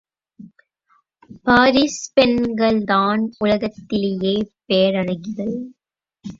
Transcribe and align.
Paris 1.43 2.13
பெண்கள்தான் 2.19 3.23
உலகத்திலேயே 3.39 4.35
பேரழகிகள். 4.67 5.55